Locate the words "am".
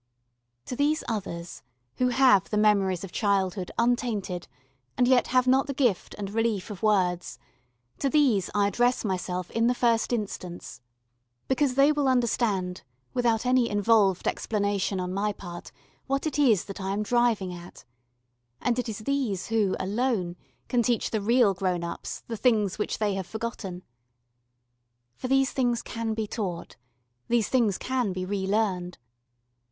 16.93-17.03